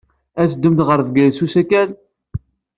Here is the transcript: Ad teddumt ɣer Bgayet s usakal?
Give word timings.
Ad 0.41 0.47
teddumt 0.49 0.85
ɣer 0.87 0.99
Bgayet 1.07 1.35
s 1.37 1.41
usakal? 1.45 1.89